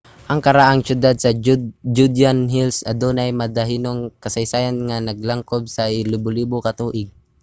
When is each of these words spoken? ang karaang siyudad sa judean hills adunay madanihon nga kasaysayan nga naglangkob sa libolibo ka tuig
ang 0.31 0.39
karaang 0.45 0.81
siyudad 0.85 1.15
sa 1.19 1.31
judean 1.95 2.39
hills 2.53 2.77
adunay 2.91 3.31
madanihon 3.39 3.83
nga 3.99 4.11
kasaysayan 4.23 4.77
nga 4.87 4.97
naglangkob 5.07 5.63
sa 5.75 5.83
libolibo 6.11 6.57
ka 6.65 6.71
tuig 6.79 7.09